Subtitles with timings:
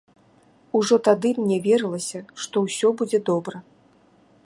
[0.79, 3.57] Ужо тады мне верылася, што ўсё будзе добра.